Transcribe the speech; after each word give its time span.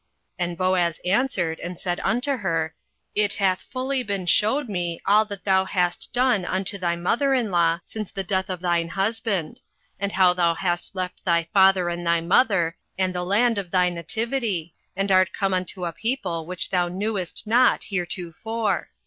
08:002:011 0.39 0.47
And 0.49 0.57
Boaz 0.57 0.99
answered 1.05 1.59
and 1.59 1.79
said 1.79 1.99
unto 2.03 2.31
her, 2.37 2.73
It 3.13 3.33
hath 3.33 3.61
fully 3.61 4.01
been 4.01 4.25
shewed 4.25 4.67
me, 4.67 4.99
all 5.05 5.25
that 5.25 5.43
thou 5.43 5.63
hast 5.63 6.09
done 6.11 6.43
unto 6.43 6.79
thy 6.79 6.95
mother 6.95 7.35
in 7.35 7.51
law 7.51 7.81
since 7.85 8.11
the 8.11 8.23
death 8.23 8.49
of 8.49 8.61
thine 8.61 8.87
husband: 8.89 9.61
and 9.99 10.11
how 10.13 10.33
thou 10.33 10.55
hast 10.55 10.95
left 10.95 11.23
thy 11.23 11.43
father 11.53 11.87
and 11.87 12.07
thy 12.07 12.19
mother, 12.19 12.75
and 12.97 13.13
the 13.13 13.21
land 13.23 13.59
of 13.59 13.69
thy 13.69 13.91
nativity, 13.91 14.73
and 14.95 15.11
art 15.11 15.31
come 15.33 15.53
unto 15.53 15.85
a 15.85 15.93
people 15.93 16.47
which 16.47 16.71
thou 16.71 16.87
knewest 16.87 17.45
not 17.45 17.83
heretofore. 17.83 18.89